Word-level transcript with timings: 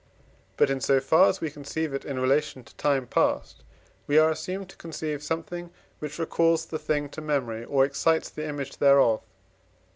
But, 0.57 0.71
in 0.71 0.81
so 0.81 0.99
far 0.99 1.29
as 1.29 1.41
we 1.41 1.51
conceive 1.51 1.93
it 1.93 2.05
in 2.05 2.17
relation 2.19 2.63
to 2.63 2.73
time 2.75 3.05
past, 3.05 3.63
we 4.07 4.17
are 4.17 4.31
assumed 4.31 4.71
to 4.71 4.75
conceive 4.75 5.21
something, 5.21 5.69
which 5.99 6.17
recalls 6.17 6.65
the 6.65 6.79
thing 6.79 7.07
to 7.09 7.21
memory, 7.21 7.63
or 7.65 7.85
excites 7.85 8.27
the 8.31 8.47
image 8.47 8.77
thereof 8.77 9.19
(II. 9.21 9.25